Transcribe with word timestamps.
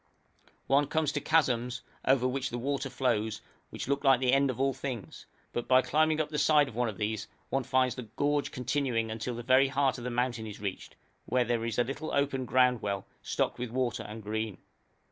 One 0.65 0.87
comes 0.87 1.11
to 1.11 1.21
chasms, 1.21 1.83
over 2.05 2.27
which 2.27 2.49
the 2.49 2.57
water 2.57 2.89
flows, 2.89 3.39
which 3.69 3.87
look 3.87 4.03
like 4.03 4.19
the 4.19 4.33
end 4.33 4.49
of 4.49 4.59
all 4.59 4.73
things; 4.73 5.27
but 5.53 5.67
by 5.67 5.83
climbing 5.83 6.19
up 6.19 6.29
the 6.29 6.39
side 6.39 6.67
of 6.75 6.97
these 6.97 7.27
one 7.51 7.63
finds 7.63 7.93
the 7.93 8.07
gorge 8.15 8.49
continuing 8.49 9.11
until 9.11 9.35
the 9.35 9.43
very 9.43 9.67
heart 9.67 9.99
of 9.99 10.03
the 10.03 10.09
mountain 10.09 10.47
is 10.47 10.59
reached, 10.59 10.95
where 11.27 11.63
is 11.63 11.77
a 11.77 11.83
little 11.83 12.11
open 12.15 12.45
ground 12.45 12.81
well 12.81 13.05
stocked 13.21 13.59
with 13.59 13.69
water 13.69 14.01
and 14.01 14.23
green. 14.23 14.57